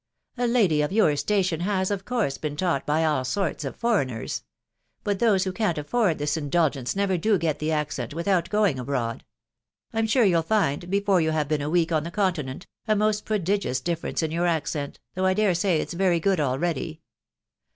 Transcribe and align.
A 0.35 0.47
lady 0.47 0.81
of 0.81 0.91
your 0.91 1.15
station 1.15 1.59
has, 1.59 1.91
of 1.91 2.05
course, 2.05 2.39
been 2.39 2.57
taught 2.57 2.87
by 2.87 3.05
all 3.05 3.23
sorts 3.23 3.63
of 3.63 3.75
foreigners; 3.75 4.43
but 5.03 5.19
those 5.19 5.43
who 5.43 5.51
can't 5.53 5.77
afford 5.77 6.17
this 6.17 6.35
indulgence 6.35 6.95
never 6.95 7.19
do 7.19 7.37
get 7.37 7.59
the 7.59 7.71
accent 7.71 8.11
without 8.11 8.49
going 8.49 8.79
abroad.... 8.79 9.23
I'm 9.93 10.07
sure 10.07 10.23
you'll 10.23 10.41
find, 10.41 10.89
before 10.89 11.21
you 11.21 11.29
have 11.29 11.47
been 11.47 11.61
a 11.61 11.69
ivtek 11.69 11.91
on 11.91 12.03
the 12.03 12.09
Continent, 12.09 12.65
a 12.87 12.95
most 12.95 13.25
prodigious 13.25 13.79
dif. 13.79 14.01
ference 14.01 14.23
in 14.23 14.31
your 14.31 14.47
accent, 14.47 14.99
though 15.13 15.27
I 15.27 15.35
dare 15.35 15.51
aay 15.51 15.77
it's 15.77 15.93
very 15.93 16.19
good 16.19 16.39
already. 16.39 17.03